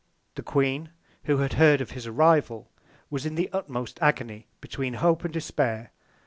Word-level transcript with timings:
The 0.33 0.41
Queen, 0.41 0.89
who 1.25 1.37
had 1.37 1.53
heard 1.53 1.79
of 1.79 1.91
his 1.91 2.07
Arrival, 2.07 2.71
was 3.11 3.23
in 3.23 3.35
the 3.35 3.51
utmost 3.53 3.99
Agony, 4.01 4.47
between 4.59 4.95
Hope 4.95 5.23
and 5.23 5.31
Despair. 5.31 5.91